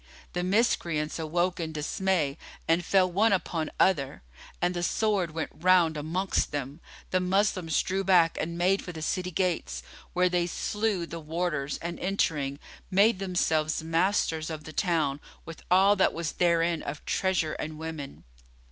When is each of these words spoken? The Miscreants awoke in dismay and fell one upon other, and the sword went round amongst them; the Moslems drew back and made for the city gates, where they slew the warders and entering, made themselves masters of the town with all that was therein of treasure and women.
The 0.33 0.41
Miscreants 0.41 1.19
awoke 1.19 1.59
in 1.59 1.73
dismay 1.73 2.39
and 2.67 2.83
fell 2.83 3.11
one 3.11 3.31
upon 3.31 3.69
other, 3.79 4.23
and 4.59 4.73
the 4.73 4.81
sword 4.81 5.29
went 5.29 5.51
round 5.53 5.95
amongst 5.95 6.51
them; 6.51 6.79
the 7.11 7.19
Moslems 7.19 7.79
drew 7.83 8.03
back 8.03 8.35
and 8.41 8.57
made 8.57 8.81
for 8.81 8.91
the 8.91 9.03
city 9.03 9.29
gates, 9.29 9.83
where 10.13 10.27
they 10.27 10.47
slew 10.47 11.05
the 11.05 11.19
warders 11.19 11.77
and 11.83 11.99
entering, 11.99 12.57
made 12.89 13.19
themselves 13.19 13.83
masters 13.83 14.49
of 14.49 14.63
the 14.63 14.73
town 14.73 15.19
with 15.45 15.61
all 15.69 15.95
that 15.95 16.13
was 16.13 16.31
therein 16.31 16.81
of 16.81 17.05
treasure 17.05 17.53
and 17.59 17.77
women. 17.77 18.23